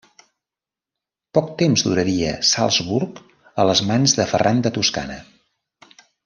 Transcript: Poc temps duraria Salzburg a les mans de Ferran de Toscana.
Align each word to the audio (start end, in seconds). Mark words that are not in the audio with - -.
Poc 1.37 1.51
temps 1.59 1.83
duraria 1.89 2.31
Salzburg 2.53 3.21
a 3.65 3.69
les 3.71 3.83
mans 3.91 4.17
de 4.21 4.27
Ferran 4.33 4.65
de 4.69 4.73
Toscana. 4.79 5.21